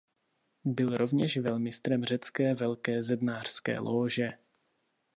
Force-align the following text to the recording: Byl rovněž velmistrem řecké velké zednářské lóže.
Byl 0.65 0.89
rovněž 0.93 1.37
velmistrem 1.37 2.03
řecké 2.03 2.53
velké 2.55 3.03
zednářské 3.03 3.79
lóže. 3.79 4.29